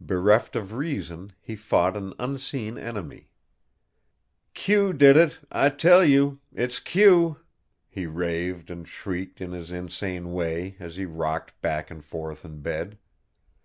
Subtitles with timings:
[0.00, 3.28] Bereft of reason, he fought an unseen enemy.
[4.54, 7.38] "Q did it, I tell you it's Q,"
[7.88, 12.60] he raved and shrieked in his insane way as he rocked back and forth in
[12.60, 12.98] bed.